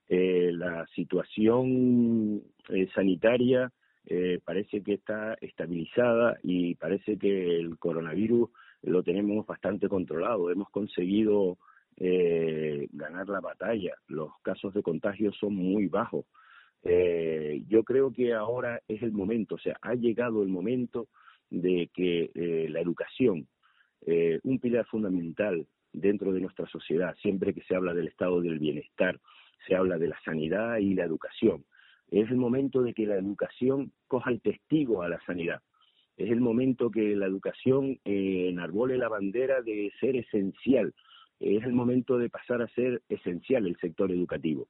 Eh, 0.08 0.52
la 0.52 0.86
situación 0.94 2.42
eh, 2.68 2.88
sanitaria 2.94 3.72
eh, 4.06 4.38
parece 4.44 4.82
que 4.82 4.94
está 4.94 5.34
estabilizada 5.40 6.36
y 6.42 6.74
parece 6.74 7.16
que 7.16 7.58
el 7.58 7.78
coronavirus 7.78 8.50
lo 8.86 9.02
tenemos 9.02 9.46
bastante 9.46 9.88
controlado. 9.88 10.50
Hemos 10.50 10.70
conseguido 10.70 11.58
eh, 11.96 12.88
ganar 12.92 13.28
la 13.28 13.40
batalla. 13.40 13.94
Los 14.08 14.32
casos 14.42 14.74
de 14.74 14.82
contagio 14.82 15.32
son 15.32 15.54
muy 15.54 15.86
bajos. 15.86 16.26
Eh, 16.82 17.62
yo 17.68 17.82
creo 17.82 18.12
que 18.12 18.34
ahora 18.34 18.80
es 18.88 19.02
el 19.02 19.12
momento, 19.12 19.54
o 19.54 19.58
sea, 19.58 19.76
ha 19.80 19.94
llegado 19.94 20.42
el 20.42 20.48
momento 20.48 21.08
de 21.48 21.90
que 21.94 22.30
eh, 22.34 22.68
la 22.68 22.80
educación, 22.80 23.48
un 24.42 24.58
pilar 24.58 24.84
fundamental 24.84 25.66
dentro 25.90 26.30
de 26.32 26.40
nuestra 26.42 26.66
sociedad, 26.66 27.14
siempre 27.22 27.54
que 27.54 27.62
se 27.62 27.74
habla 27.74 27.94
del 27.94 28.08
estado 28.08 28.42
del 28.42 28.58
bienestar, 28.58 29.18
se 29.66 29.74
habla 29.74 29.96
de 29.96 30.08
la 30.08 30.20
sanidad 30.22 30.76
y 30.76 30.92
la 30.92 31.04
educación. 31.04 31.64
Es 32.10 32.30
el 32.30 32.36
momento 32.36 32.82
de 32.82 32.92
que 32.92 33.06
la 33.06 33.16
educación 33.16 33.92
coja 34.06 34.30
el 34.30 34.42
testigo 34.42 35.02
a 35.02 35.08
la 35.08 35.18
sanidad. 35.24 35.62
Es 36.16 36.30
el 36.30 36.40
momento 36.40 36.90
que 36.90 37.16
la 37.16 37.26
educación 37.26 37.98
eh, 38.04 38.48
enarbole 38.48 38.96
la 38.98 39.08
bandera 39.08 39.62
de 39.62 39.92
ser 40.00 40.16
esencial. 40.16 40.94
Es 41.40 41.64
el 41.64 41.72
momento 41.72 42.18
de 42.18 42.30
pasar 42.30 42.62
a 42.62 42.68
ser 42.68 43.02
esencial 43.08 43.66
el 43.66 43.76
sector 43.78 44.12
educativo. 44.12 44.68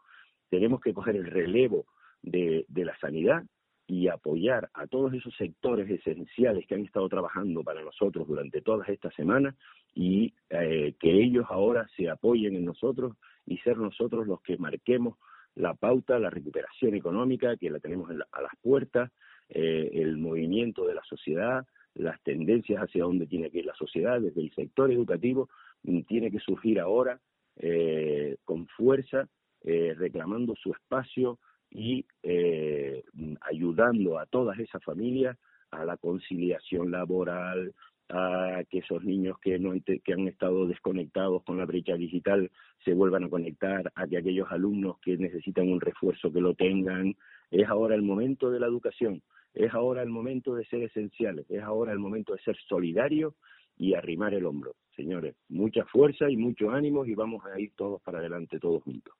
Tenemos 0.49 0.81
que 0.81 0.95
coger 0.95 1.17
el 1.17 1.27
relevo 1.27 1.87
de, 2.23 2.65
la 2.75 2.97
sanidad 2.99 3.45
y 3.87 4.09
apoyar 4.09 4.71
a 4.73 4.87
todos 4.87 5.13
esos 5.13 5.37
sectores 5.37 5.91
esenciales 5.91 6.67
que 6.67 6.75
han 6.75 6.87
estado 6.87 7.09
trabajando 7.09 7.63
para 7.63 7.83
nosotros 7.83 8.27
durante 8.27 8.63
todas 8.63 8.89
estas 8.89 9.15
semanas 9.15 9.55
y 9.95 10.33
eh, 10.49 10.95
que 10.99 11.11
ellos 11.11 11.45
ahora 11.51 11.87
se 11.95 12.09
apoyen 12.09 12.57
en 12.57 12.65
nosotros 12.65 13.17
y 13.45 13.59
ser 13.59 13.77
nosotros 13.77 14.27
los 14.27 14.41
que 14.41 14.57
marquemos 14.57 15.19
la 15.55 15.75
pauta, 15.75 16.19
la 16.19 16.31
recuperación 16.31 16.95
económica 16.95 17.59
que 17.59 17.71
la 17.71 17.79
tenemos 17.79 18.09
la, 18.15 18.27
a 18.33 18.41
las 18.41 18.57
puertas, 18.63 19.13
eh, 19.49 19.91
el 19.95 20.17
movimiento 20.17 20.87
de 20.87 20.95
la 20.95 21.03
sociedad, 21.05 21.67
las 21.95 22.21
tendencias 22.23 22.83
hacia 22.83 23.05
dónde 23.05 23.27
tiene 23.27 23.51
que 23.51 23.59
ir 23.59 23.67
la 23.67 23.75
sociedad, 23.75 24.21
desde 24.21 24.41
el 24.41 24.53
sector 24.55 24.91
educativo, 24.91 25.49
mm, 25.83 26.03
tiene 26.03 26.31
que 26.31 26.41
surgir 26.41 26.81
ahora 26.81 27.21
eh, 27.57 28.37
con 28.45 28.67
fuerza, 28.67 29.29
eh, 29.63 29.95
reclamando 29.97 30.55
su 30.57 30.73
espacio 30.73 31.39
y 31.71 32.05
eh, 32.23 33.05
ayudando 33.41 34.19
a 34.19 34.27
todas 34.27 34.59
esas 34.59 34.83
familias 34.83 35.39
a 35.71 35.85
la 35.85 35.97
conciliación 35.97 36.91
laboral, 36.91 37.75
a 38.09 38.63
que 38.69 38.79
esos 38.79 39.03
niños 39.05 39.39
que, 39.41 39.59
no, 39.59 39.73
que 39.83 40.13
han 40.13 40.29
estado 40.29 40.67
desconectados 40.67 41.43
con 41.45 41.59
la 41.59 41.65
brecha 41.65 41.95
digital 41.95 42.51
se 42.85 42.93
vuelvan 42.93 43.25
a 43.25 43.31
conectar, 43.31 43.91
a 43.95 44.07
que 44.07 44.19
aquellos 44.19 44.51
alumnos 44.51 44.99
que 45.01 45.17
necesitan 45.17 45.71
un 45.71 45.81
refuerzo 45.81 46.33
que 46.33 46.41
lo 46.41 46.55
tengan. 46.55 47.17
Es 47.51 47.69
ahora 47.69 47.95
el 47.95 48.03
momento 48.03 48.51
de 48.51 48.61
la 48.61 48.67
educación, 48.67 49.23
es 49.55 49.73
ahora 49.73 50.03
el 50.03 50.11
momento 50.11 50.55
de 50.55 50.65
ser 50.67 50.83
esenciales, 50.83 51.47
es 51.49 51.63
ahora 51.63 51.93
el 51.93 51.99
momento 51.99 52.35
de 52.35 52.43
ser 52.43 52.57
solidarios 52.69 53.35
y 53.77 53.95
arrimar 53.95 54.35
el 54.35 54.47
hombro. 54.47 54.75
Señores, 54.97 55.37
mucha 55.49 55.85
fuerza 55.87 56.29
y 56.29 56.37
mucho 56.37 56.71
ánimo 56.71 57.05
y 57.05 57.15
vamos 57.15 57.45
a 57.45 57.59
ir 57.59 57.73
todos 57.77 58.01
para 58.03 58.19
adelante, 58.19 58.59
todos 58.59 58.83
juntos. 58.83 59.15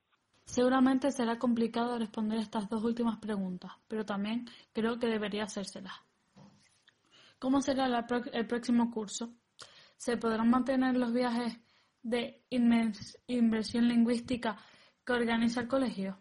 Seguramente 0.45 1.11
será 1.11 1.39
complicado 1.39 1.99
responder 1.99 2.39
estas 2.39 2.69
dos 2.69 2.85
últimas 2.85 3.19
preguntas, 3.19 3.73
pero 3.89 4.05
también 4.05 4.45
creo 4.73 4.99
que 4.99 5.07
debería 5.07 5.45
hacérselas. 5.45 5.95
¿Cómo 7.39 7.61
será 7.61 7.89
la 7.89 8.07
pro 8.07 8.21
el 8.33 8.47
próximo 8.47 8.91
curso? 8.91 9.35
¿Se 9.97 10.17
podrán 10.17 10.51
mantener 10.51 10.97
los 10.97 11.13
viajes 11.13 11.59
de 12.03 12.43
inversión 12.51 13.89
lingüística 13.89 14.57
que 15.05 15.13
organiza 15.13 15.63
el 15.63 15.69
colegio? 15.69 16.19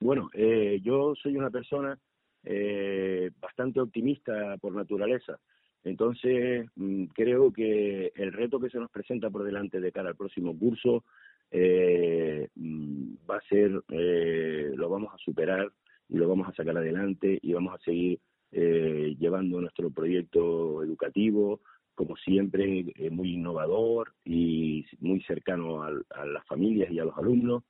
Bueno, 0.00 0.30
eh, 0.34 0.80
yo 0.82 1.14
soy 1.20 1.36
una 1.36 1.50
persona 1.50 1.98
eh, 2.44 3.30
bastante 3.40 3.80
optimista 3.80 4.56
por 4.58 4.74
naturaleza. 4.74 5.38
Entonces, 5.82 6.66
mmm, 6.76 7.04
creo 7.14 7.52
que 7.52 8.12
el 8.14 8.32
reto 8.32 8.58
que 8.58 8.70
se 8.70 8.78
nos 8.78 8.90
presenta 8.90 9.30
por 9.30 9.44
delante 9.44 9.80
de 9.80 9.92
cara 9.92 10.10
al 10.10 10.16
próximo 10.16 10.58
curso 10.58 11.04
eh, 11.50 12.48
mm, 12.54 13.14
va 13.30 13.36
a 13.36 13.48
ser, 13.48 13.82
eh, 13.90 14.72
lo 14.74 14.88
vamos 14.88 15.12
a 15.14 15.18
superar 15.18 15.70
y 16.08 16.16
lo 16.16 16.28
vamos 16.28 16.48
a 16.48 16.54
sacar 16.54 16.76
adelante 16.76 17.38
y 17.40 17.52
vamos 17.52 17.74
a 17.74 17.84
seguir 17.84 18.18
eh, 18.52 19.16
llevando 19.18 19.60
nuestro 19.60 19.90
proyecto 19.90 20.82
educativo, 20.82 21.60
como 21.94 22.16
siempre, 22.16 22.86
eh, 22.94 23.10
muy 23.10 23.34
innovador 23.34 24.12
y 24.24 24.86
muy 25.00 25.22
cercano 25.22 25.82
a, 25.82 25.90
las 25.90 26.46
familias 26.46 26.90
y 26.92 26.98
a 27.00 27.04
los 27.04 27.16
alumnos. 27.18 27.64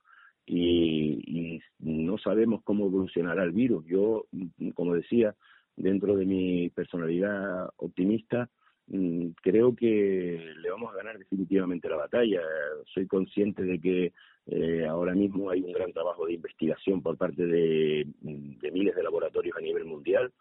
Y, 0.45 1.21
y 1.25 1.61
no 1.79 2.17
sabemos 2.17 2.61
cómo 2.63 2.85
evolucionará 2.85 3.43
el 3.43 3.51
virus. 3.51 3.85
Yo, 3.85 4.25
como 4.75 4.93
decía, 4.93 5.35
dentro 5.75 6.15
de 6.15 6.25
mi 6.25 6.69
personalidad 6.69 7.69
optimista, 7.77 8.49
mm, 8.87 9.29
creo 9.41 9.75
que 9.75 10.53
le 10.61 10.69
vamos 10.69 10.93
a 10.93 10.97
ganar 10.97 11.17
definitivamente 11.17 11.89
la 11.89 11.97
batalla. 11.97 12.41
Soy 12.93 13.07
consciente 13.07 13.63
de 13.63 13.79
que 13.79 14.13
eh, 14.47 14.85
ahora 14.85 15.15
mismo 15.15 15.49
hay 15.49 15.61
un 15.61 15.73
gran 15.73 15.91
trabajo 15.91 16.27
de 16.27 16.33
investigación 16.33 17.01
por 17.01 17.17
parte 17.17 17.45
de, 17.45 18.07
de 18.21 18.71
miles 18.71 18.95
de 18.95 19.03
laboratorios 19.03 19.57
a 19.57 19.61
nivel 19.61 19.85
mundial 19.85 20.31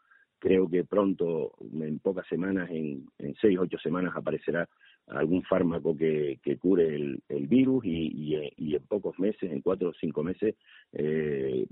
Creo 0.45 0.69
que 0.69 0.85
pronto, 0.85 1.53
en 1.73 1.99
pocas 2.01 2.27
semanas, 2.29 2.69
en, 2.71 3.07
en 3.17 3.35
seis, 3.37 3.59
ocho 3.59 3.79
semanas, 3.79 4.13
aparecerá 4.15 4.69
algún 5.07 5.43
fármaco 5.43 5.97
que, 5.97 6.39
cure 6.61 6.95
el, 6.95 7.23
el 7.31 7.47
virus 7.47 7.83
y, 7.87 8.13
y, 8.15 8.35
en 8.35 8.51
pocos 8.95 9.19
meses, 9.19 9.51
en 9.51 9.61
cuatro 9.61 9.89
o 9.89 9.95
cinco 9.95 10.23
meses, 10.23 10.55
eh, 10.93 11.67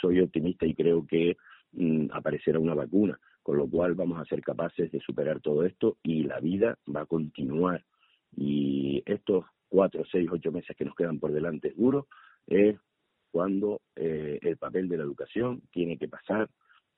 soy 0.00 0.20
optimista 0.20 0.64
y 0.64 0.74
creo 0.74 1.06
que 1.06 1.36
mm, 1.72 2.06
aparecerá 2.12 2.58
una 2.58 2.74
vacuna, 2.74 3.18
con 3.42 3.58
lo 3.58 3.68
cual 3.68 3.94
vamos 3.94 4.18
a 4.18 4.24
ser 4.24 4.40
capaces 4.40 4.90
de 4.90 5.00
superar 5.00 5.40
todo 5.40 5.64
esto 5.64 5.98
y 6.02 6.22
la 6.24 6.40
vida 6.40 6.78
va 6.94 7.02
a 7.02 7.06
continuar. 7.06 7.84
Y 8.34 9.02
estos 9.04 9.44
cuatro, 9.68 10.02
seis, 10.10 10.28
ocho 10.32 10.50
meses 10.50 10.74
que 10.76 10.86
nos 10.86 10.94
quedan 10.94 11.18
por 11.18 11.32
delante 11.32 11.74
duros 11.76 12.06
es 12.46 12.78
cuando 13.30 13.82
eh, 13.96 14.38
el 14.40 14.56
papel 14.56 14.88
de 14.88 14.96
la 14.96 15.04
educación 15.04 15.62
tiene 15.72 15.98
que 15.98 16.08
pasar 16.08 16.48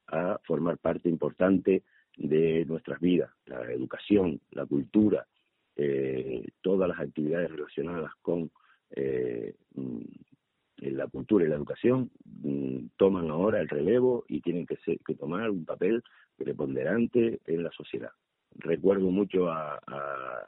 a 0.07 0.38
formar 0.45 0.78
parte 0.78 1.09
importante 1.09 1.83
de 2.16 2.64
nuestras 2.66 3.00
vidas, 3.00 3.31
la 3.47 3.73
educación, 3.73 4.40
la 4.52 4.66
cultura, 4.66 5.26
eh, 5.76 6.47
todas 6.61 6.88
las 6.88 7.00
actividades 7.00 7.50
relacionadas 7.50 8.12
con 8.23 8.52
eh, 8.96 9.54
mm, 9.74 10.00
la 10.78 11.06
cultura 11.08 11.44
y 11.44 11.48
la 11.48 11.56
educación 11.56 12.10
mm, 12.24 12.86
toman 12.96 13.30
ahora 13.30 13.60
el 13.60 13.68
relevo 13.68 14.24
y 14.28 14.40
tienen 14.40 14.66
que, 14.66 14.76
ser, 14.78 14.98
tomar 15.18 15.50
un 15.50 15.64
papel 15.64 16.02
preponderante 16.36 17.40
en 17.46 17.62
la 17.62 17.70
sociedad. 17.72 18.10
Recuerdo 18.56 19.10
mucho 19.10 19.50
a, 19.50 19.80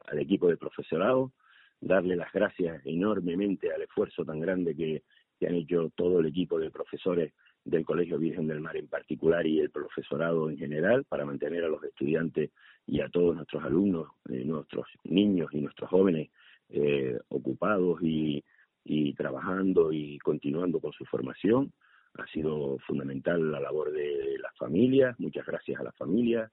al 0.06 0.18
equipo 0.18 0.48
de 0.48 0.56
profesorado, 0.56 1.32
darle 1.80 2.16
las 2.16 2.32
gracias 2.32 2.80
enormemente 2.84 3.72
al 3.72 3.82
esfuerzo 3.82 4.24
tan 4.24 4.40
grande 4.40 4.76
que, 4.76 5.02
que 5.38 5.46
han 5.46 5.54
hecho 5.54 5.90
todo 5.94 6.20
el 6.20 6.26
equipo 6.26 6.58
de 6.58 6.70
profesores 6.70 7.32
del 7.64 7.84
Colegio 7.84 8.18
Virgen 8.18 8.46
del 8.46 8.60
Mar 8.60 8.76
en 8.76 8.86
particular 8.86 9.46
y 9.46 9.58
el 9.60 9.70
profesorado 9.70 10.48
en 10.48 10.56
general 10.56 11.04
para 11.04 11.24
mantener 11.24 11.64
a 11.64 11.68
los 11.68 11.82
estudiantes 11.82 12.50
y 12.86 13.00
a 13.00 13.08
todos 13.08 13.34
nuestros 13.34 13.64
alumnos, 13.64 14.08
eh, 14.28 14.44
nuestros 14.44 14.86
niños 15.02 15.48
y 15.52 15.60
nuestros 15.60 15.90
jóvenes 15.90 16.30
eh, 16.70 17.18
ocupados 17.28 18.00
y, 18.02 18.44
y 18.84 19.14
trabajando 19.14 19.92
y 19.92 20.18
continuando 20.18 20.80
con 20.80 20.92
su 20.92 21.04
formación. 21.04 21.72
Ha 22.14 22.26
sido 22.28 22.78
fundamental 22.86 23.52
la 23.52 23.60
labor 23.60 23.92
de 23.92 24.38
las 24.40 24.56
familias, 24.56 25.18
muchas 25.18 25.44
gracias 25.46 25.80
a 25.80 25.84
las 25.84 25.96
familias, 25.96 26.50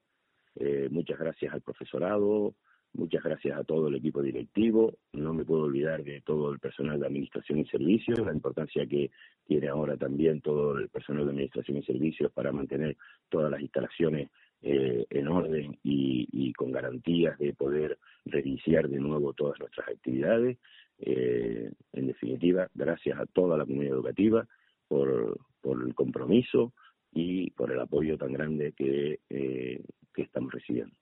eh, 0.56 0.88
muchas 0.90 1.18
gracias 1.18 1.54
al 1.54 1.62
profesorado, 1.62 2.54
Muchas 2.94 3.24
gracias 3.24 3.58
a 3.58 3.64
todo 3.64 3.88
el 3.88 3.96
equipo 3.96 4.22
directivo. 4.22 4.94
No 5.12 5.34
me 5.34 5.44
puedo 5.44 5.64
olvidar 5.64 6.04
de 6.04 6.20
todo 6.20 6.52
el 6.52 6.60
personal 6.60 7.00
de 7.00 7.06
administración 7.06 7.58
y 7.58 7.66
servicios, 7.66 8.20
la 8.20 8.32
importancia 8.32 8.86
que 8.86 9.10
tiene 9.44 9.66
ahora 9.66 9.96
también 9.96 10.40
todo 10.40 10.78
el 10.78 10.88
personal 10.88 11.24
de 11.24 11.32
administración 11.32 11.78
y 11.78 11.82
servicios 11.82 12.30
para 12.30 12.52
mantener 12.52 12.96
todas 13.28 13.50
las 13.50 13.60
instalaciones 13.60 14.30
eh, 14.66 15.04
en 15.10 15.28
orden 15.28 15.78
y, 15.82 16.50
con 16.54 16.72
garantías 16.72 17.38
de 17.38 17.52
poder 17.52 17.98
reiniciar 18.24 18.88
de 18.88 18.98
nuevo 18.98 19.34
todas 19.34 19.58
nuestras 19.60 19.88
actividades. 19.88 20.56
Eh, 20.98 21.70
en 21.92 22.06
definitiva, 22.06 22.70
gracias 22.72 23.18
a 23.18 23.26
toda 23.26 23.58
la 23.58 23.66
comunidad 23.66 23.96
educativa 23.96 24.48
por, 24.88 25.38
el 25.64 25.94
compromiso 25.94 26.72
y 27.12 27.50
por 27.50 27.72
el 27.72 27.80
apoyo 27.80 28.16
tan 28.16 28.32
grande 28.32 28.72
que, 28.72 29.20
eh, 29.28 29.82
que 30.14 30.22
estamos 30.22 30.50
recibiendo. 30.50 30.94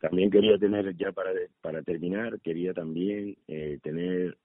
También 0.00 0.30
quería 0.30 0.56
tener, 0.56 0.96
ya 0.96 1.12
para, 1.12 1.32
para 1.60 1.82
terminar, 1.82 2.40
quería 2.40 2.72
también 2.72 3.36
tener 3.82 4.38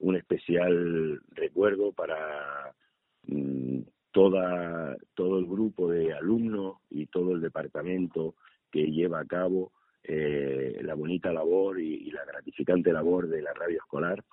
un 0.00 0.16
especial 0.16 1.20
recuerdo 1.30 1.92
para 1.92 2.74
mm, 3.28 3.82
toda, 4.12 4.96
todo 5.14 5.38
el 5.38 5.46
grupo 5.46 5.90
de 5.90 6.12
alumnos 6.12 6.78
y 6.90 7.06
todo 7.06 7.34
el 7.34 7.40
departamento 7.40 8.34
que 8.70 8.90
lleva 8.90 9.20
a 9.20 9.26
cabo 9.26 9.72
eh, 10.02 10.78
la 10.82 10.94
bonita 10.94 11.32
labor 11.32 11.80
y, 11.80 12.10
la 12.10 12.24
gratificante 12.24 12.92
labor 12.92 13.28
de 13.28 13.42
la 13.42 13.52
radio 13.52 13.78
escolar. 13.78 14.24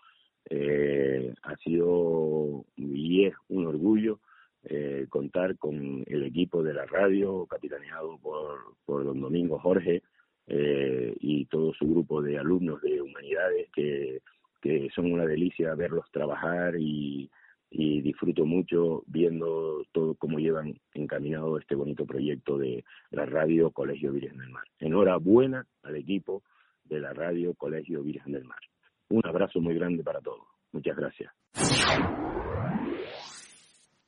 Eh, 0.49 1.33
ha 1.43 1.57
sido 1.57 2.65
y 2.77 3.25
es 3.25 3.33
un 3.49 3.67
orgullo 3.67 4.19
eh, 4.63 5.05
contar 5.09 5.57
con 5.57 6.03
el 6.07 6.23
equipo 6.23 6.63
de 6.63 6.73
la 6.73 6.85
radio, 6.85 7.45
capitaneado 7.45 8.17
por, 8.17 8.75
por 8.85 9.03
don 9.03 9.19
Domingo 9.19 9.59
Jorge 9.59 10.03
y 10.49 11.43
todo 11.47 11.73
su 11.73 11.85
grupo 11.85 12.21
de 12.21 12.37
alumnos 12.37 12.81
de 12.81 13.01
humanidades 13.01 13.69
que, 13.73 14.21
que 14.61 14.89
son 14.95 15.11
una 15.11 15.25
delicia 15.25 15.75
verlos 15.75 16.09
trabajar 16.09 16.75
y, 16.79 17.29
y 17.69 18.01
disfruto 18.01 18.45
mucho 18.45 19.03
viendo 19.07 19.83
todo 19.91 20.15
cómo 20.15 20.39
llevan 20.39 20.79
encaminado 20.93 21.57
este 21.57 21.75
bonito 21.75 22.05
proyecto 22.05 22.57
de 22.57 22.83
la 23.11 23.25
radio 23.25 23.71
Colegio 23.71 24.11
Virgen 24.11 24.37
del 24.37 24.49
Mar. 24.49 24.63
Enhorabuena 24.79 25.65
al 25.83 25.95
equipo 25.95 26.43
de 26.83 26.99
la 26.99 27.13
radio 27.13 27.53
Colegio 27.53 28.01
Virgen 28.03 28.33
del 28.33 28.45
Mar. 28.45 28.59
Un 29.09 29.25
abrazo 29.25 29.59
muy 29.59 29.75
grande 29.75 30.03
para 30.03 30.21
todos. 30.21 30.47
Muchas 30.71 30.95
gracias. 30.95 31.33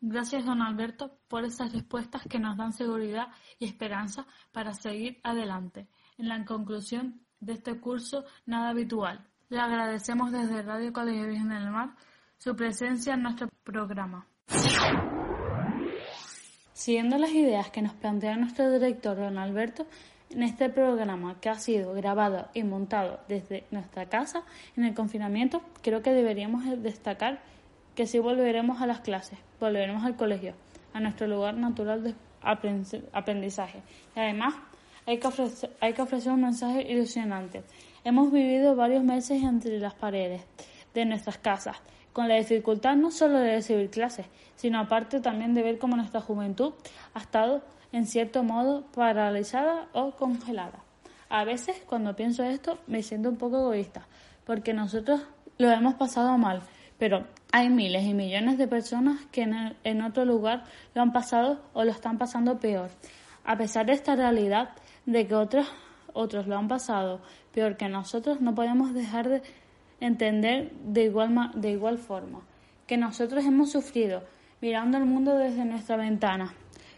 Gracias, 0.02 0.46
don 0.46 0.62
Alberto, 0.62 1.20
por 1.28 1.44
esas 1.44 1.74
respuestas 1.74 2.26
que 2.30 2.40
nos 2.40 2.56
dan 2.56 2.72
seguridad 2.72 3.28
y 3.60 3.66
esperanza 3.66 4.26
para 4.54 4.74
seguir 4.74 5.20
adelante. 5.24 5.88
En 6.18 6.30
la 6.30 6.46
conclusión 6.46 7.22
de 7.42 7.54
este 7.54 7.80
curso 7.80 8.24
nada 8.46 8.70
habitual. 8.70 9.26
Le 9.50 9.60
agradecemos 9.60 10.32
desde 10.32 10.62
Radio 10.62 10.94
Colegio 10.94 11.28
Virgen 11.28 11.50
del 11.50 11.72
Mar 11.72 11.96
su 12.40 12.56
presencia 12.56 13.16
en 13.16 13.24
nuestro 13.24 13.50
programa. 13.66 14.26
Siguiendo 16.72 17.18
las 17.18 17.32
ideas 17.32 17.70
que 17.70 17.82
nos 17.82 17.94
plantea 17.94 18.38
nuestro 18.38 18.72
director 18.72 19.18
don 19.18 19.38
Alberto, 19.38 19.86
en 20.30 20.44
este 20.44 20.70
programa 20.70 21.36
que 21.42 21.50
ha 21.50 21.56
sido 21.56 21.94
grabado 21.94 22.48
y 22.54 22.64
montado 22.64 23.20
desde 23.28 23.66
nuestra 23.72 24.06
casa 24.08 24.44
en 24.78 24.86
el 24.86 24.94
confinamiento, 24.94 25.62
creo 25.82 26.02
que 26.02 26.12
deberíamos 26.14 26.64
destacar 26.82 27.42
que 27.94 28.08
sí 28.08 28.20
volveremos 28.20 28.82
a 28.82 28.88
las 28.88 29.02
clases, 29.02 29.38
volveremos 29.60 30.06
al 30.06 30.16
colegio, 30.16 30.54
a 30.94 31.02
nuestro 31.02 31.28
lugar 31.28 31.56
natural 31.56 32.04
de 32.04 32.16
aprendizaje. 33.12 33.82
Y 34.16 34.20
además, 34.20 34.54
hay 35.06 35.20
que, 35.20 35.28
ofrecer, 35.28 35.76
hay 35.82 35.92
que 35.92 36.04
ofrecer 36.04 36.32
un 36.32 36.42
mensaje 36.42 36.90
ilusionante. 36.90 37.64
Hemos 38.06 38.32
vivido 38.32 38.78
varios 38.78 39.04
meses 39.04 39.44
entre 39.44 39.78
las 39.80 39.96
paredes 39.96 40.46
de 40.94 41.04
nuestras 41.04 41.38
casas 41.38 41.82
con 42.14 42.28
la 42.28 42.36
dificultad 42.36 42.96
no 42.96 43.12
solo 43.12 43.40
de 43.40 43.56
recibir 43.56 43.90
clases, 43.90 44.26
sino 44.56 44.80
aparte 44.80 45.20
también 45.20 45.54
de 45.54 45.64
ver 45.64 45.78
cómo 45.78 45.96
nuestra 45.96 46.22
juventud 46.22 46.74
ha 47.14 47.20
estado 47.20 47.62
en 47.92 48.06
cierto 48.06 48.44
modo 48.44 48.84
paralizada 48.94 49.88
o 49.94 50.12
congelada. 50.12 50.80
A 51.30 51.44
veces 51.44 51.82
cuando 51.86 52.16
pienso 52.16 52.44
esto 52.44 52.80
me 52.88 53.04
siento 53.04 53.30
un 53.30 53.38
poco 53.38 53.58
egoísta, 53.58 54.08
porque 54.46 54.74
nosotros 54.74 55.22
lo 55.58 55.70
hemos 55.70 55.96
pasado 55.96 56.38
mal, 56.38 56.62
pero 56.98 57.26
hay 57.52 57.70
miles 57.70 58.04
y 58.04 58.14
millones 58.14 58.58
de 58.58 58.68
personas 58.68 59.26
que 59.32 59.48
en, 59.84 60.02
otro 60.02 60.26
lugar 60.26 60.64
lo 60.94 61.02
han 61.02 61.14
pasado 61.14 61.62
o 61.74 61.84
lo 61.84 61.92
están 61.92 62.18
pasando 62.18 62.60
peor. 62.60 62.90
A 63.46 63.58
pesar 63.58 63.86
de 63.86 63.94
esta 63.94 64.16
realidad 64.16 64.72
de 65.06 65.28
que 65.28 65.36
otros, 65.36 65.68
otros 66.14 66.48
lo 66.48 66.58
han 66.58 66.68
pasado 66.68 67.22
peor 67.54 67.78
que 67.78 67.90
nosotros, 67.90 68.42
no 68.42 68.54
podemos 68.54 68.94
dejar 68.94 69.30
de 69.30 69.42
entender 70.00 70.72
de 70.84 71.06
igual, 71.06 71.52
de 71.56 71.72
igual 71.72 71.98
forma 71.98 72.42
que 72.88 72.98
nosotros 72.98 73.46
hemos 73.46 73.72
sufrido 73.72 74.24
mirando 74.62 74.98
el 74.98 75.06
mundo 75.06 75.38
desde 75.38 75.66
nuestra 75.66 75.96
ventana. 75.96 76.54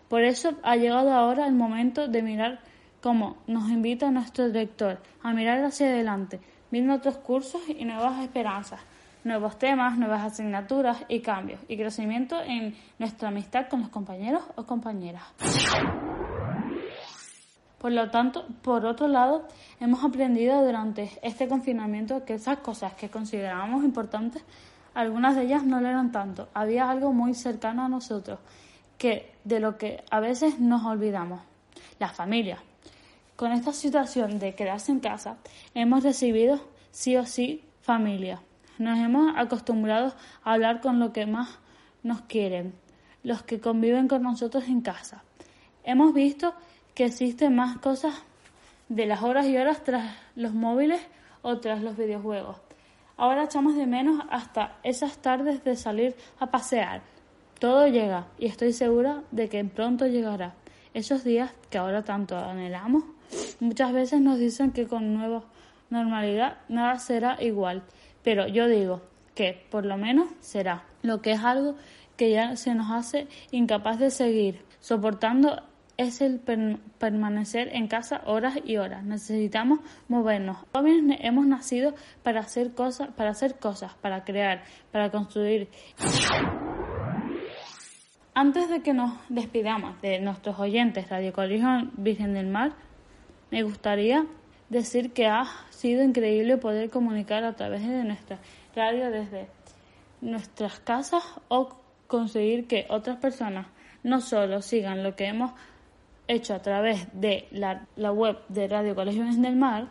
Por 0.08 0.24
eso 0.24 0.56
ha 0.64 0.76
llegado 0.76 1.14
ahora 1.14 1.46
el 1.48 1.54
momento 1.54 2.08
de 2.08 2.22
mirar 2.22 2.60
como 3.02 3.38
nos 3.48 3.70
invita 3.70 4.12
nuestro 4.12 4.48
director 4.48 5.00
a 5.24 5.34
mirar 5.34 5.64
hacia 5.64 5.88
adelante, 5.88 6.40
viendo 6.70 6.94
otros 6.94 7.18
cursos 7.18 7.62
y 7.68 7.84
nuevas 7.86 8.22
esperanzas, 8.22 8.80
nuevos 9.24 9.58
temas, 9.58 9.98
nuevas 9.98 10.24
asignaturas 10.24 11.04
y 11.08 11.20
cambios 11.20 11.60
y 11.68 11.78
crecimiento 11.78 12.42
en 12.42 12.76
nuestra 13.00 13.30
amistad 13.30 13.68
con 13.68 13.82
los 13.82 13.90
compañeros 13.90 14.44
o 14.56 14.66
compañeras. 14.66 15.24
Por 17.82 17.94
lo 17.94 18.12
tanto, 18.12 18.46
por 18.62 18.86
otro 18.86 19.08
lado, 19.08 19.48
hemos 19.80 20.04
aprendido 20.04 20.64
durante 20.64 21.10
este 21.24 21.48
confinamiento 21.48 22.24
que 22.26 22.36
esas 22.36 22.60
cosas 22.60 22.94
que 22.94 23.10
considerábamos 23.10 23.84
importantes, 23.84 24.44
algunas 24.94 25.36
de 25.36 25.46
ellas 25.46 25.64
no 25.64 25.82
lo 25.82 25.88
eran 25.88 26.12
tanto. 26.12 26.48
Había 26.54 26.92
algo 26.92 27.12
muy 27.12 27.34
cercano 27.34 27.84
a 27.84 27.90
nosotros, 27.90 28.38
que 29.00 29.34
de 29.46 29.60
lo 29.60 29.80
que 29.80 30.04
a 30.12 30.20
veces 30.20 30.60
nos 30.60 30.86
olvidamos, 30.86 31.42
la 31.98 32.10
familia. 32.10 32.60
Con 33.36 33.52
esta 33.52 33.74
situación 33.74 34.38
de 34.38 34.54
quedarse 34.54 34.92
en 34.92 35.00
casa, 35.00 35.38
hemos 35.74 36.04
recibido 36.04 36.60
sí 36.92 37.18
o 37.18 37.26
sí 37.26 37.64
familia. 37.82 38.44
Nos 38.78 39.00
hemos 39.00 39.34
acostumbrado 39.36 40.14
a 40.44 40.54
hablar 40.54 40.82
con 40.82 41.00
lo 41.00 41.14
que 41.14 41.26
más 41.26 41.58
nos 42.04 42.22
quieren, 42.22 42.76
los 43.24 43.42
que 43.42 43.60
conviven 43.60 44.08
con 44.08 44.22
nosotros 44.22 44.66
en 44.66 44.82
casa. 44.82 45.24
Hemos 45.84 46.14
visto 46.14 46.54
que 46.94 47.06
existen 47.06 47.56
más 47.56 47.78
cosas 47.78 48.16
de 48.90 49.06
las 49.06 49.24
horas 49.24 49.46
y 49.48 49.58
horas 49.58 49.84
tras 49.84 50.16
los 50.36 50.54
móviles 50.54 51.02
o 51.42 51.60
tras 51.60 51.82
los 51.82 51.98
videojuegos. 51.98 52.58
Ahora 53.18 53.44
echamos 53.44 53.76
de 53.76 53.86
menos 53.86 54.22
hasta 54.30 54.78
esas 54.84 55.18
tardes 55.20 55.64
de 55.64 55.76
salir 55.76 56.16
a 56.40 56.52
pasear. 56.52 57.02
Todo 57.60 57.88
llega 57.88 58.28
y 58.40 58.48
estoy 58.48 58.74
segura 58.74 59.22
de 59.32 59.48
que 59.48 59.64
pronto 59.64 60.08
llegará. 60.08 60.56
Esos 60.94 61.24
días 61.24 61.52
que 61.70 61.78
ahora 61.78 62.04
tanto 62.04 62.38
anhelamos, 62.38 63.04
muchas 63.60 63.94
veces 63.94 64.20
nos 64.20 64.40
dicen 64.40 64.72
que 64.72 64.88
con 64.88 65.14
nueva 65.14 65.44
normalidad 65.90 66.58
nada 66.68 67.00
será 67.00 67.38
igual, 67.42 67.84
pero 68.24 68.48
yo 68.48 68.68
digo 68.68 69.02
que 69.36 69.66
por 69.70 69.86
lo 69.86 69.98
menos 69.98 70.30
será, 70.40 70.84
lo 71.02 71.22
que 71.22 71.34
es 71.34 71.42
algo 71.42 71.76
que 72.18 72.32
ya 72.32 72.56
se 72.56 72.76
nos 72.76 72.92
hace 72.92 73.28
incapaz 73.52 74.00
de 74.00 74.10
seguir 74.10 74.66
soportando 74.80 75.64
es 76.02 76.22
el 76.22 76.40
permanecer 76.40 77.70
en 77.74 77.88
casa 77.88 78.22
horas 78.26 78.58
y 78.66 78.78
horas. 78.78 79.04
Necesitamos 79.04 79.80
movernos. 80.08 80.58
Jóvenes 80.74 81.20
hemos 81.22 81.46
nacido 81.46 81.94
para 82.24 82.42
hacer 82.42 82.74
cosas, 82.74 83.10
para 83.10 83.32
hacer 83.32 83.60
cosas, 83.60 83.94
para 83.96 84.24
crear, 84.24 84.64
para 84.92 85.12
construir. 85.12 85.70
Antes 88.34 88.70
de 88.70 88.82
que 88.82 88.94
nos 88.94 89.14
despidamos 89.30 90.02
de 90.02 90.20
nuestros 90.20 90.58
oyentes 90.60 91.10
Radio 91.10 91.34
Colegio 91.34 91.68
Virgen 91.98 92.34
del 92.34 92.48
Mar, 92.48 92.74
me 93.52 93.64
gustaría 93.64 94.26
decir 94.70 95.12
que 95.12 95.28
ha 95.28 95.44
sido 95.70 96.02
increíble 96.02 96.58
poder 96.58 96.90
comunicar 96.90 97.44
a 97.44 97.54
través 97.54 97.86
de 97.86 98.04
nuestra 98.04 98.40
radio 98.76 99.12
desde 99.12 99.48
nuestras 100.22 100.80
casas 100.80 101.24
o 101.50 101.82
conseguir 102.08 102.68
que 102.68 102.86
otras 102.90 103.18
personas 103.18 103.68
no 104.04 104.22
solo 104.22 104.62
sigan 104.62 105.04
lo 105.04 105.16
que 105.16 105.26
hemos 105.26 105.52
hecho 106.32 106.54
a 106.54 106.62
través 106.62 107.08
de 107.14 107.48
la, 107.52 108.12
web 108.12 108.38
de 108.50 108.68
Radio 108.68 108.96
Colegio 108.96 109.26
del 109.26 109.56
Mar, 109.56 109.88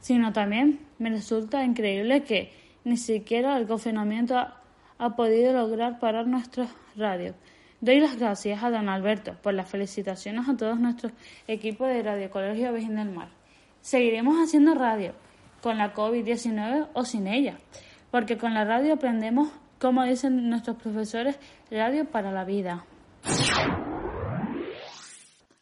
sino 0.00 0.32
también 0.32 0.80
me 0.98 1.10
resulta 1.10 1.64
increíble 1.64 2.22
que 2.22 2.52
ni 2.84 2.96
siquiera 2.96 3.56
el 3.56 3.66
confinamiento 3.66 4.36
ha, 4.98 5.16
podido 5.16 5.52
lograr 5.52 5.98
parar 5.98 6.26
nuestra 6.26 6.68
radio. 6.96 7.34
Doy 7.80 8.00
las 8.00 8.16
gracias 8.16 8.62
a 8.62 8.70
don 8.70 8.88
Alberto 8.88 9.34
por 9.42 9.54
las 9.54 9.68
felicitaciones 9.68 10.48
a 10.48 10.56
todos 10.56 10.78
nuestros 10.78 11.12
equipos 11.46 11.88
de 11.88 12.02
Radio 12.02 12.30
Colegio 12.30 12.72
Virgen 12.72 12.96
del 12.96 13.10
Mar. 13.10 13.28
Seguiremos 13.80 14.36
haciendo 14.42 14.74
radio, 14.74 15.12
con 15.62 15.78
la 15.78 15.94
COVID-19 15.94 16.88
o 16.92 17.04
sin 17.04 17.26
ella, 17.26 17.56
porque 18.10 18.38
con 18.38 18.54
la 18.54 18.64
radio 18.64 18.94
aprendemos, 18.94 19.48
como 19.78 20.04
dicen 20.04 20.48
nuestros 20.48 20.76
profesores, 20.76 21.38
radio 21.70 22.04
para 22.04 22.30
la 22.30 22.44
vida. 22.44 22.84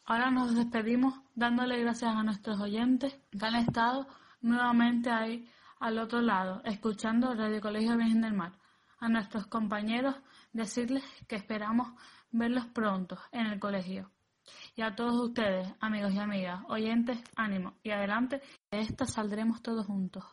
Ahora 0.07 0.29
nos 0.29 0.53
despedimos 0.53 1.15
dándole 1.33 1.79
gracias 1.79 2.15
a 2.15 2.21
nuestros 2.21 2.59
oyentes 2.61 3.17
que 3.31 3.43
han 3.43 3.55
estado 3.55 4.07
nuevamente 4.39 5.09
ahí 5.09 5.49
al 5.79 5.97
otro 5.97 6.21
lado, 6.21 6.61
escuchando 6.63 7.33
Radio 7.33 7.59
Colegio 7.59 7.97
Virgen 7.97 8.21
del 8.21 8.33
Mar. 8.33 8.53
A 8.99 9.09
nuestros 9.09 9.47
compañeros 9.47 10.15
decirles 10.53 11.03
que 11.27 11.35
esperamos 11.35 11.91
verlos 12.31 12.67
pronto 12.67 13.17
en 13.31 13.47
el 13.47 13.59
colegio. 13.59 14.11
Y 14.75 14.83
a 14.83 14.95
todos 14.95 15.15
ustedes, 15.29 15.73
amigos 15.79 16.13
y 16.13 16.19
amigas, 16.19 16.61
oyentes, 16.69 17.19
ánimo 17.35 17.73
y 17.81 17.89
adelante, 17.89 18.43
de 18.69 18.79
esta 18.79 19.05
saldremos 19.05 19.63
todos 19.63 19.87
juntos. 19.87 20.23